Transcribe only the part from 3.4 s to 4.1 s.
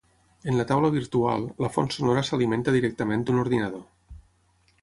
ordinador.